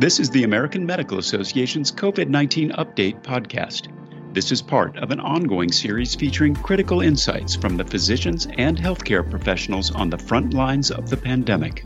[0.00, 3.88] This is the American Medical Association's COVID 19 Update podcast.
[4.32, 9.28] This is part of an ongoing series featuring critical insights from the physicians and healthcare
[9.28, 11.84] professionals on the front lines of the pandemic.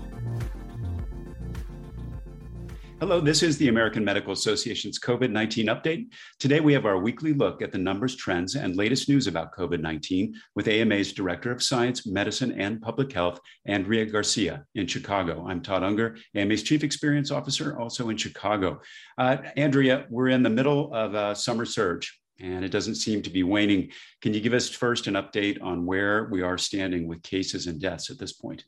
[3.02, 6.06] Hello, this is the American Medical Association's COVID 19 update.
[6.38, 9.80] Today, we have our weekly look at the numbers, trends, and latest news about COVID
[9.80, 15.44] 19 with AMA's Director of Science, Medicine, and Public Health, Andrea Garcia in Chicago.
[15.48, 18.80] I'm Todd Unger, AMA's Chief Experience Officer, also in Chicago.
[19.18, 23.30] Uh, Andrea, we're in the middle of a summer surge and it doesn't seem to
[23.30, 23.90] be waning.
[24.20, 27.80] Can you give us first an update on where we are standing with cases and
[27.80, 28.64] deaths at this point?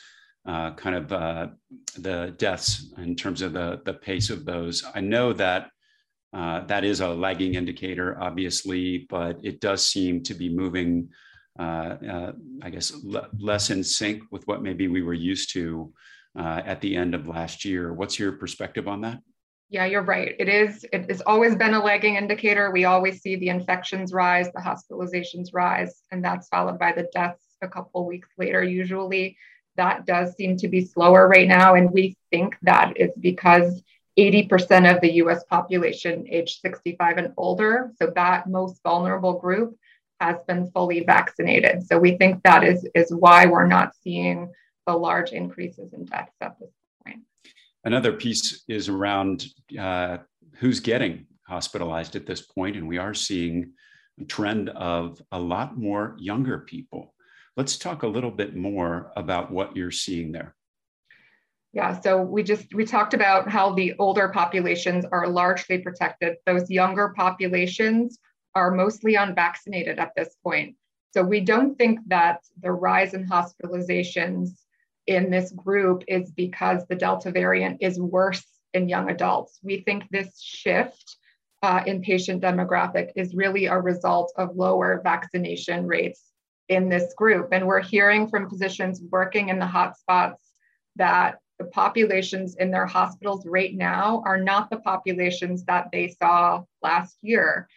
[0.46, 1.48] uh, kind of uh,
[1.98, 4.84] the deaths in terms of the, the pace of those.
[4.94, 5.70] I know that
[6.32, 11.08] uh, that is a lagging indicator, obviously, but it does seem to be moving,
[11.58, 12.92] uh, uh, I guess,
[13.38, 15.92] less in sync with what maybe we were used to
[16.38, 17.92] uh, at the end of last year.
[17.92, 19.20] What's your perspective on that?
[19.70, 20.34] Yeah, you're right.
[20.38, 20.84] It is.
[20.92, 22.70] It has always been a lagging indicator.
[22.70, 27.44] We always see the infections rise, the hospitalizations rise, and that's followed by the deaths
[27.60, 28.62] a couple weeks later.
[28.62, 29.36] Usually,
[29.76, 33.82] that does seem to be slower right now, and we think that is because
[34.18, 37.92] 80% of the US population age 65 and older.
[37.96, 39.76] So that most vulnerable group
[40.20, 41.86] has been fully vaccinated.
[41.86, 44.52] So we think that is, is why we're not seeing
[44.86, 46.70] the large increases in deaths at this
[47.04, 47.20] point.
[47.84, 49.46] Another piece is around
[49.78, 50.18] uh,
[50.56, 53.72] who's getting hospitalized at this point, and we are seeing
[54.20, 57.14] a trend of a lot more younger people.
[57.56, 60.54] Let's talk a little bit more about what you're seeing there.
[61.72, 66.36] Yeah, so we just we talked about how the older populations are largely protected.
[66.46, 68.18] Those younger populations
[68.54, 70.76] are mostly unvaccinated at this point.
[71.12, 74.50] So we don't think that the rise in hospitalizations
[75.06, 79.58] in this group is because the Delta variant is worse in young adults.
[79.62, 81.16] We think this shift
[81.62, 86.22] uh, in patient demographic is really a result of lower vaccination rates
[86.68, 87.48] in this group.
[87.52, 90.36] And we're hearing from physicians working in the hotspots
[90.96, 96.62] that the populations in their hospitals right now are not the populations that they saw
[96.82, 97.68] last year.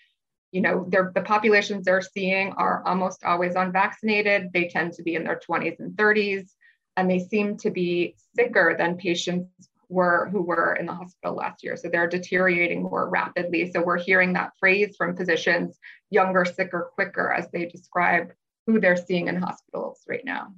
[0.51, 4.51] You know, the populations they're seeing are almost always unvaccinated.
[4.53, 6.49] They tend to be in their 20s and 30s,
[6.97, 9.47] and they seem to be sicker than patients
[9.89, 11.75] were who were in the hospital last year.
[11.75, 13.71] So they're deteriorating more rapidly.
[13.71, 18.31] So we're hearing that phrase from physicians, younger, sicker, quicker, as they describe
[18.67, 20.53] who they're seeing in hospitals right now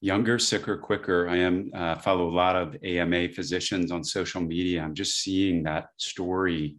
[0.00, 1.28] younger, sicker, quicker.
[1.28, 4.82] I am uh, follow a lot of AMA physicians on social media.
[4.82, 6.76] I'm just seeing that story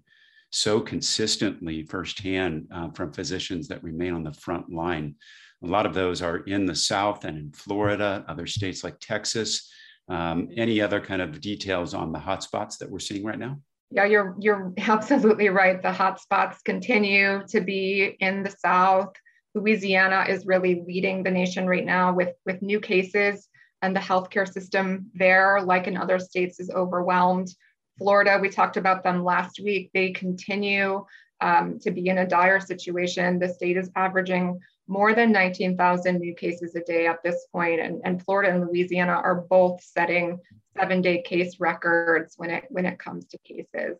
[0.52, 5.16] so consistently firsthand uh, from physicians that remain on the front line.
[5.64, 9.72] A lot of those are in the South and in Florida, other states like Texas.
[10.08, 13.60] Um, any other kind of details on the hotspots that we're seeing right now?
[13.90, 15.82] Yeah, you're you're absolutely right.
[15.82, 19.14] The hotspots continue to be in the South.
[19.58, 23.50] Louisiana is really leading the nation right now with, with new cases,
[23.82, 27.54] and the healthcare system there, like in other states, is overwhelmed.
[27.98, 31.06] Florida, we talked about them last week, they continue
[31.42, 33.40] um, to be in a dire situation.
[33.40, 38.02] The state is averaging more than 19,000 new cases a day at this point, and,
[38.06, 40.40] and Florida and Louisiana are both setting
[40.78, 43.98] seven-day case records when it when it comes to cases.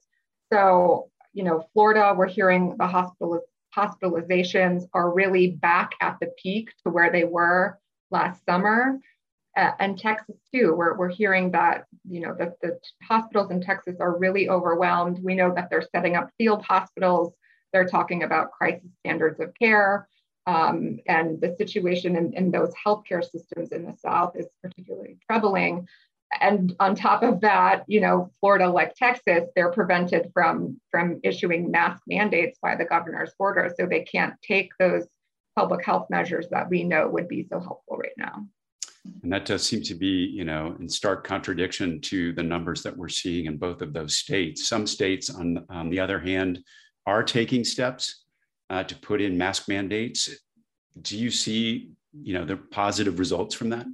[0.52, 3.42] So, you know, Florida, we're hearing the hospital
[3.78, 7.78] hospitalizations are really back at the peak to where they were
[8.12, 9.00] last summer.
[9.56, 10.74] and Texas too.
[10.76, 15.20] We're, we're hearing that you know the, the hospitals in Texas are really overwhelmed.
[15.24, 17.34] We know that they're setting up field hospitals.
[17.74, 20.08] They're talking about crisis standards of care.
[20.48, 25.88] Um, and the situation in, in those healthcare systems in the South is particularly troubling.
[26.42, 31.72] And on top of that, you know, Florida, like Texas, they're prevented from, from issuing
[31.72, 33.74] mask mandates by the governor's order.
[33.78, 35.06] So they can't take those
[35.56, 38.46] public health measures that we know would be so helpful right now.
[39.24, 42.96] And that does seem to be, you know, in stark contradiction to the numbers that
[42.96, 44.68] we're seeing in both of those states.
[44.68, 46.60] Some states, on, on the other hand,
[47.06, 48.26] are taking steps
[48.70, 50.30] uh, to put in mask mandates.
[51.02, 53.86] Do you see, you know, the positive results from that?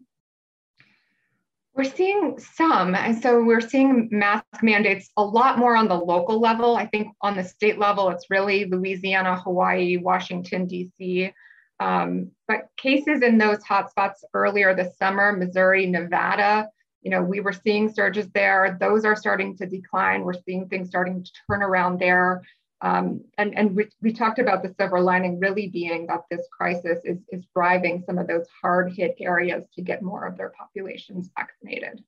[1.75, 2.93] We're seeing some.
[2.93, 6.75] And so we're seeing mask mandates a lot more on the local level.
[6.75, 11.33] I think on the state level, it's really Louisiana, Hawaii, Washington, D.C.
[11.79, 16.69] Um, but cases in those hotspots earlier this summer, Missouri, Nevada,
[17.01, 18.77] you know, we were seeing surges there.
[18.79, 20.23] Those are starting to decline.
[20.23, 22.41] We're seeing things starting to turn around there.
[22.83, 26.99] Um, and and we, we talked about the silver lining really being that this crisis
[27.05, 31.29] is, is driving some of those hard hit areas to get more of their populations
[31.37, 32.03] vaccinated.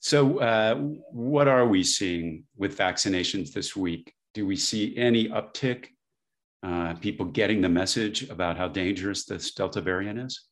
[0.00, 0.74] So, uh,
[1.12, 4.12] what are we seeing with vaccinations this week?
[4.34, 5.86] Do we see any uptick
[6.64, 10.44] uh, people getting the message about how dangerous this Delta variant is?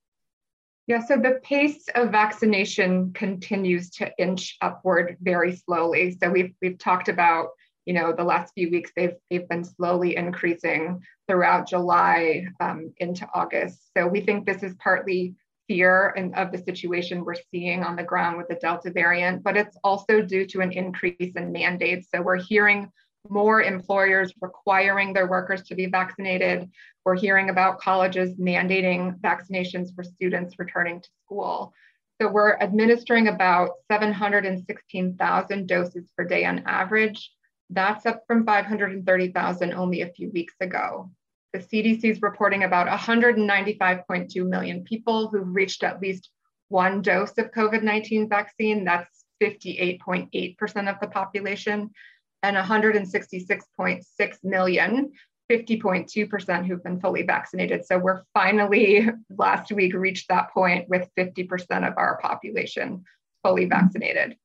[0.86, 6.16] Yeah, so the pace of vaccination continues to inch upward very slowly.
[6.22, 7.48] So we've we've talked about,
[7.90, 13.28] you know, the last few weeks they've they've been slowly increasing throughout July um, into
[13.34, 13.90] August.
[13.96, 15.34] So we think this is partly
[15.66, 19.56] fear and of the situation we're seeing on the ground with the Delta variant, but
[19.56, 22.06] it's also due to an increase in mandates.
[22.14, 22.92] So we're hearing
[23.28, 26.70] more employers requiring their workers to be vaccinated.
[27.04, 31.74] We're hearing about colleges mandating vaccinations for students returning to school.
[32.22, 37.32] So we're administering about 716,000 doses per day on average.
[37.70, 41.10] That's up from 530,000 only a few weeks ago.
[41.52, 46.30] The CDC is reporting about 195.2 million people who've reached at least
[46.68, 48.84] one dose of COVID 19 vaccine.
[48.84, 51.90] That's 58.8% of the population
[52.42, 54.04] and 166.6
[54.44, 55.12] million,
[55.50, 57.84] 50.2% who've been fully vaccinated.
[57.84, 63.04] So we're finally last week reached that point with 50% of our population
[63.42, 64.36] fully vaccinated.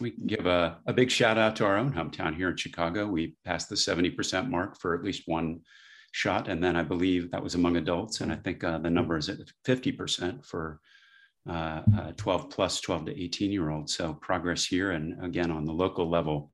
[0.00, 3.06] We can give a, a big shout out to our own hometown here in Chicago.
[3.06, 5.60] We passed the 70% mark for at least one
[6.12, 6.48] shot.
[6.48, 8.20] And then I believe that was among adults.
[8.20, 10.80] And I think uh, the number is at 50% for
[11.48, 13.94] uh, uh, 12 plus 12 to 18 year olds.
[13.94, 14.92] So progress here.
[14.92, 16.52] And again, on the local level,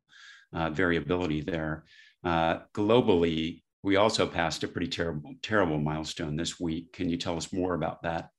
[0.52, 1.84] uh, variability there.
[2.24, 6.92] Uh, globally, we also passed a pretty terrible, terrible milestone this week.
[6.92, 8.30] Can you tell us more about that?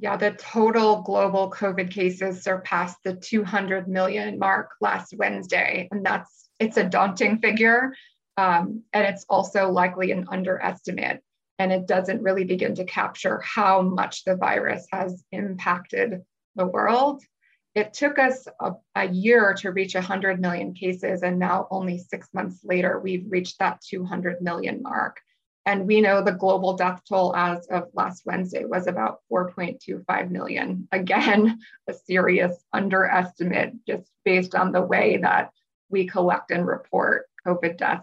[0.00, 6.48] Yeah, the total global COVID cases surpassed the 200 million mark last Wednesday, and that's
[6.58, 7.94] it's a daunting figure,
[8.36, 11.20] um, and it's also likely an underestimate.
[11.58, 16.22] And it doesn't really begin to capture how much the virus has impacted
[16.56, 17.22] the world
[17.74, 22.28] it took us a, a, year to reach 100 million cases, and now only six
[22.34, 25.20] months later, we've reached that 200 million mark.
[25.70, 30.88] And we know the global death toll as of last Wednesday was about 4.25 million.
[30.90, 35.52] Again, a serious underestimate just based on the way that
[35.88, 38.02] we collect and report COVID deaths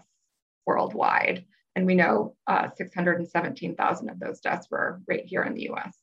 [0.64, 1.44] worldwide.
[1.76, 5.94] And we know uh, 617,000 of those deaths were right here in the US.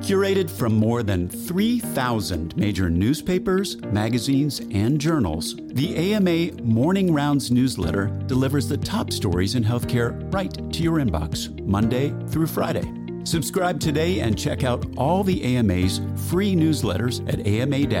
[0.00, 8.06] Curated from more than 3,000 major newspapers, magazines, and journals, the AMA Morning Rounds newsletter
[8.26, 12.84] delivers the top stories in healthcare right to your inbox, Monday through Friday.
[13.24, 17.94] Subscribe today and check out all the AMA's free newsletters at ama-assn.org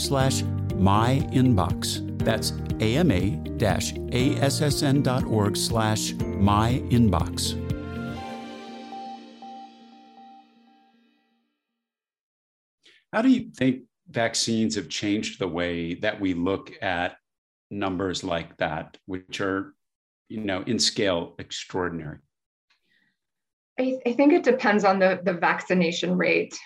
[0.00, 2.18] slash myinbox.
[2.24, 3.56] That's ama-assn.org
[5.56, 7.69] slash myinbox.
[13.12, 17.16] How do you think vaccines have changed the way that we look at
[17.70, 19.74] numbers like that, which are,
[20.28, 22.18] you know, in scale extraordinary?
[23.78, 26.58] I, I think it depends on the, the vaccination rate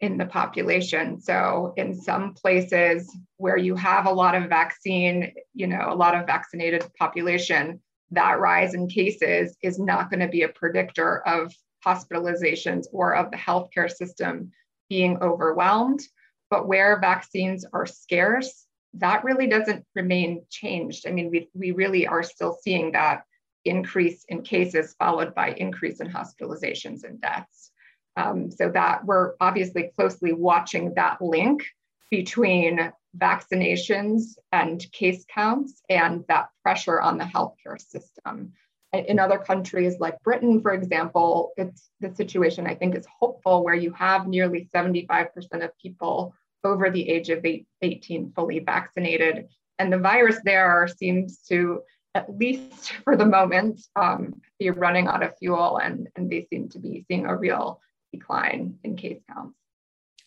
[0.00, 1.20] in the population.
[1.20, 6.14] So in some places where you have a lot of vaccine, you know, a lot
[6.14, 7.80] of vaccinated population,
[8.12, 11.52] that rise in cases is not going to be a predictor of
[11.84, 14.52] hospitalizations or of the healthcare system
[14.92, 16.02] being overwhelmed.
[16.50, 18.66] But where vaccines are scarce,
[19.04, 21.06] that really doesn't remain changed.
[21.08, 23.22] I mean, we, we really are still seeing that
[23.64, 27.70] increase in cases followed by increase in hospitalizations and deaths.
[28.18, 31.64] Um, so that we're obviously closely watching that link
[32.10, 38.52] between vaccinations and case counts and that pressure on the healthcare system.
[38.92, 43.74] In other countries like Britain, for example, it's the situation I think is hopeful where
[43.74, 45.28] you have nearly 75%
[45.64, 47.44] of people over the age of
[47.80, 49.48] 18 fully vaccinated.
[49.78, 51.80] And the virus there seems to,
[52.14, 56.68] at least for the moment, um, be running out of fuel and, and they seem
[56.70, 57.80] to be seeing a real
[58.12, 59.56] decline in case counts.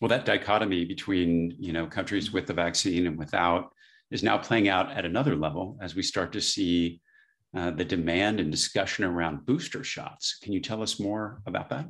[0.02, 3.72] Well, that dichotomy between you know countries with the vaccine and without
[4.12, 7.00] is now playing out at another level as we start to see
[7.56, 10.38] uh, the demand and discussion around booster shots.
[10.42, 11.90] Can you tell us more about that?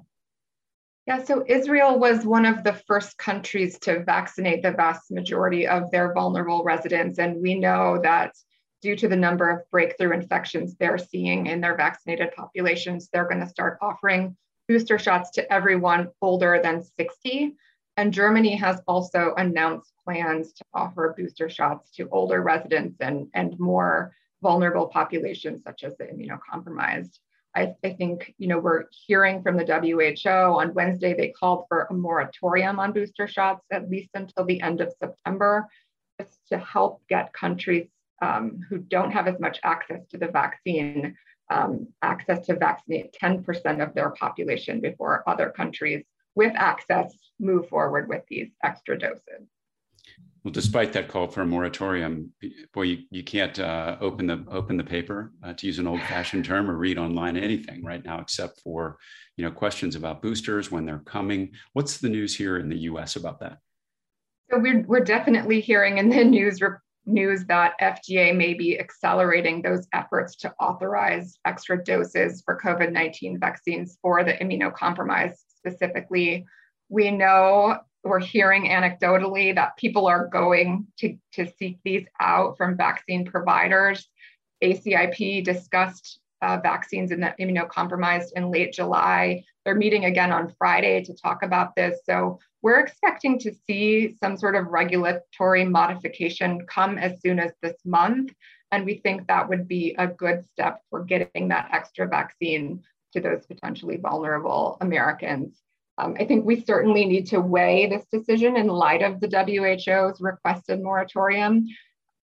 [1.07, 5.91] Yeah, so Israel was one of the first countries to vaccinate the vast majority of
[5.91, 7.19] their vulnerable residents.
[7.19, 8.34] And we know that
[8.81, 13.41] due to the number of breakthrough infections they're seeing in their vaccinated populations, they're going
[13.41, 14.36] to start offering
[14.67, 17.55] booster shots to everyone older than 60.
[17.98, 23.57] And Germany has also announced plans to offer booster shots to older residents and, and
[23.60, 24.13] more
[24.45, 27.17] vulnerable populations, such as the immunocompromised.
[27.55, 31.87] I, I, think you know we're hearing from the WHO on Wednesday they called for
[31.89, 35.67] a moratorium on booster shots at least until the end of September,
[36.19, 37.87] just to help get countries
[38.21, 41.15] um, who don't have as much access to the vaccine
[41.49, 46.03] um, access to vaccinate 10% of their population before other countries
[46.35, 49.47] with access move forward with these extra doses.
[50.45, 52.31] Well, despite that call for a moratorium,
[52.71, 56.45] boy, you, you can't uh, open the open the paper uh, to use an old-fashioned
[56.45, 58.99] term or read online anything right now, except for
[59.37, 61.53] you know questions about boosters when they're coming.
[61.73, 63.15] What's the news here in the U.S.
[63.15, 63.57] about that?
[64.51, 66.61] So we're we're definitely hearing in the news
[67.07, 73.39] news that FDA may be accelerating those efforts to authorize extra doses for COVID 19
[73.39, 76.45] vaccines for the immunocompromised specifically.
[76.89, 82.77] We know we're hearing anecdotally that people are going to, to seek these out from
[82.77, 84.07] vaccine providers.
[84.63, 89.43] ACIP discussed uh, vaccines in the immunocompromised in late July.
[89.65, 92.00] They're meeting again on Friday to talk about this.
[92.05, 97.77] So we're expecting to see some sort of regulatory modification come as soon as this
[97.85, 98.31] month.
[98.71, 102.83] And we think that would be a good step for getting that extra vaccine
[103.13, 105.64] to those potentially vulnerable Americans.
[105.97, 110.19] Um, I think we certainly need to weigh this decision in light of the WHO's
[110.19, 111.67] requested moratorium.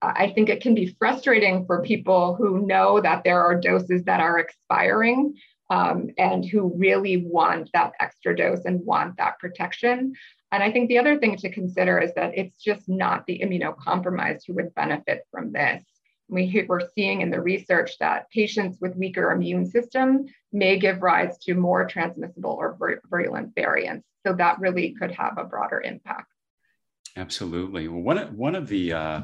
[0.01, 4.03] Uh, I think it can be frustrating for people who know that there are doses
[4.03, 5.35] that are expiring
[5.69, 10.13] um, and who really want that extra dose and want that protection.
[10.51, 14.41] And I think the other thing to consider is that it's just not the immunocompromised
[14.45, 15.83] who would benefit from this
[16.33, 21.37] we, we're seeing in the research that patients with weaker immune system may give rise
[21.39, 22.77] to more transmissible or
[23.09, 24.07] virulent variants.
[24.25, 26.27] So that really could have a broader impact.
[27.15, 27.87] Absolutely.
[27.87, 29.21] Well, one, one of the uh,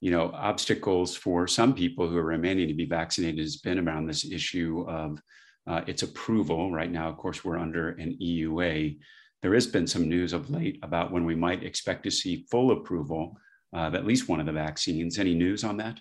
[0.00, 4.06] you know obstacles for some people who are remaining to be vaccinated has been around
[4.06, 5.22] this issue of
[5.66, 6.72] uh, its approval.
[6.72, 8.98] Right now, of course, we're under an EUA.
[9.42, 12.72] There has been some news of late about when we might expect to see full
[12.72, 13.36] approval
[13.72, 15.18] of at least one of the vaccines.
[15.18, 16.00] Any news on that?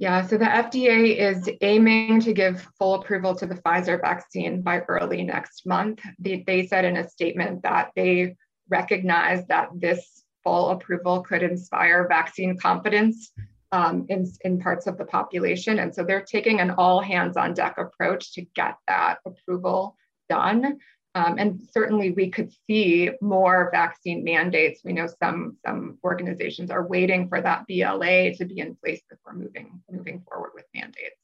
[0.00, 4.78] Yeah, so the FDA is aiming to give full approval to the Pfizer vaccine by
[4.82, 6.00] early next month.
[6.20, 8.36] They, they said in a statement that they
[8.68, 13.32] recognize that this full approval could inspire vaccine confidence
[13.72, 15.80] um, in, in parts of the population.
[15.80, 19.96] And so they're taking an all hands on deck approach to get that approval
[20.28, 20.78] done.
[21.14, 24.82] Um, and certainly we could see more vaccine mandates.
[24.84, 29.34] We know some, some organizations are waiting for that BLA to be in place before
[29.34, 31.16] moving, moving forward with mandates.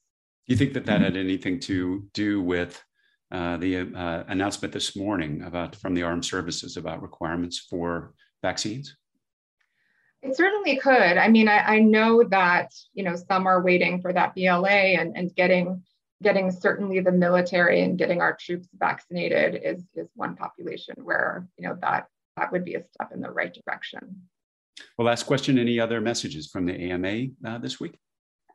[0.46, 2.82] Do you think that that had anything to do with
[3.30, 8.96] uh, the uh, announcement this morning about from the armed services about requirements for vaccines?
[10.22, 11.18] It certainly could.
[11.18, 15.16] I mean, I, I know that you know some are waiting for that BLA and,
[15.16, 15.82] and getting
[16.24, 21.68] getting certainly the military and getting our troops vaccinated is, is one population where you
[21.68, 24.22] know that that would be a step in the right direction.
[24.98, 25.58] Well, last question.
[25.58, 27.96] Any other messages from the AMA uh, this week?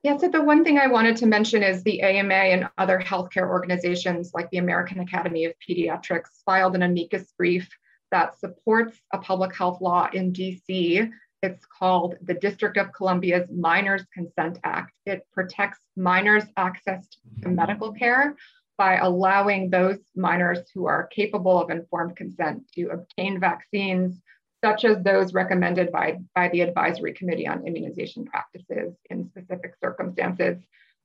[0.04, 3.50] Yeah, so the one thing I wanted to mention is the AMA and other healthcare
[3.50, 7.70] organizations like the American Academy of Pediatrics filed an amicus brief
[8.12, 11.10] that supports a public health law in DC
[11.42, 14.94] it's called the District of Columbia's Minors Consent Act.
[15.06, 17.56] It protects minors' access to mm-hmm.
[17.56, 18.36] medical care
[18.78, 24.22] by allowing those minors who are capable of informed consent to obtain vaccines,
[24.64, 30.58] such as those recommended by, by the Advisory Committee on Immunization Practices in specific circumstances.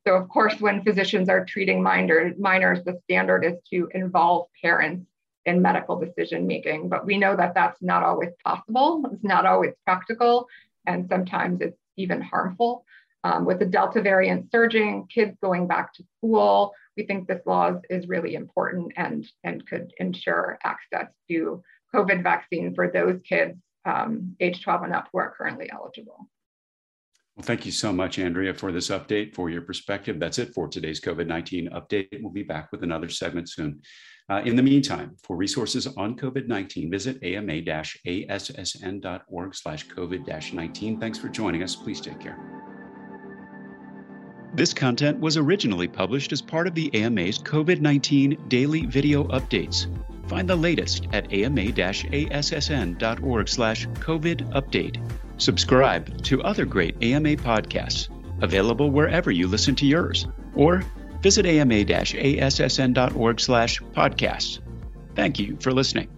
[0.07, 5.07] So, of course, when physicians are treating minor, minors, the standard is to involve parents
[5.47, 6.89] in medical decision making.
[6.89, 10.49] But we know that that's not always possible, it's not always practical,
[10.87, 12.85] and sometimes it's even harmful.
[13.25, 17.81] Um, with the Delta variant surging, kids going back to school, we think this law
[17.89, 21.63] is, really important and, and could ensure access to
[21.95, 26.29] COVID vaccine for those kids um, age 12 and up who are currently eligible.
[27.37, 30.21] Well, thank you so much, Andrea, for this update, for your perspective.
[30.21, 32.07] That's it for today's COVID 19 update.
[32.23, 33.81] We'll be back with another segment soon.
[34.31, 41.01] Uh, in the meantime, for resources on COVID 19, visit ama assn.org slash COVID 19.
[41.01, 41.75] Thanks for joining us.
[41.75, 42.39] Please take care.
[44.55, 49.89] This content was originally published as part of the AMA's COVID 19 daily video updates.
[50.29, 51.89] Find the latest at ama-assn.org
[53.49, 55.24] slash COVID update.
[55.37, 58.09] Subscribe to other great AMA podcasts,
[58.43, 60.85] available wherever you listen to yours, or
[61.21, 64.61] visit ama-assn.org slash podcasts.
[65.15, 66.14] Thank you for listening.